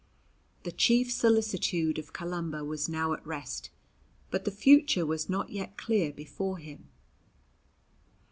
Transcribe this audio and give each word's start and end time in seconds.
The 0.63 0.71
chief 0.71 1.11
solicitude 1.11 1.99
of 1.99 2.11
Columba 2.11 2.65
was 2.65 2.89
now 2.89 3.13
at 3.13 3.23
rest, 3.23 3.69
but 4.31 4.45
the 4.45 4.49
future 4.49 5.05
was 5.05 5.29
not 5.29 5.51
yet 5.51 5.77
clear 5.77 6.11
before 6.11 6.57
him. 6.57 6.89